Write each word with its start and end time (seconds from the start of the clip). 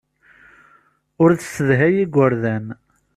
Ur 1.21 1.29
tessedhay 1.39 1.95
igerdan. 2.03 2.65